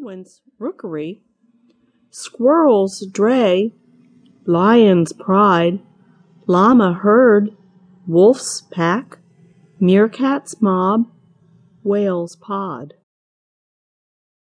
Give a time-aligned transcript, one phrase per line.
[0.00, 1.20] penguin's rookery,
[2.10, 3.74] squirrel's dray,
[4.46, 5.78] lion's pride,
[6.46, 7.54] llama herd,
[8.06, 9.18] wolf's pack,
[9.78, 11.04] meerkat's mob,
[11.82, 12.94] whale's pod.